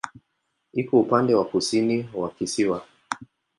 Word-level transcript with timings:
Iko 0.73 0.99
upande 0.99 1.35
wa 1.35 1.45
kusini 1.45 2.09
wa 2.13 2.29
kisiwa. 2.31 2.85